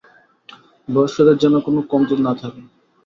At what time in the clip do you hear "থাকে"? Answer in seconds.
2.41-2.61